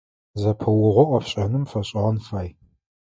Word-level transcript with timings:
Зэпыугъо 0.41 1.03
IофшIэным 1.07 1.63
фэшIыгъэн 1.71 2.17
фай. 2.27 2.49